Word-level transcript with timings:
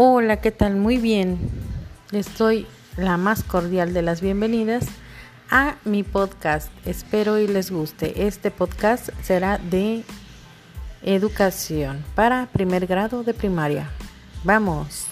Hola, 0.00 0.40
¿qué 0.40 0.52
tal? 0.52 0.76
Muy 0.76 0.98
bien. 0.98 1.40
Estoy 2.12 2.68
la 2.96 3.16
más 3.16 3.42
cordial 3.42 3.92
de 3.94 4.02
las 4.02 4.20
bienvenidas 4.20 4.86
a 5.50 5.74
mi 5.84 6.04
podcast. 6.04 6.70
Espero 6.86 7.40
y 7.40 7.48
les 7.48 7.72
guste. 7.72 8.28
Este 8.28 8.52
podcast 8.52 9.08
será 9.24 9.58
de 9.58 10.04
educación 11.02 12.04
para 12.14 12.46
primer 12.52 12.86
grado 12.86 13.24
de 13.24 13.34
primaria. 13.34 13.90
Vamos. 14.44 15.08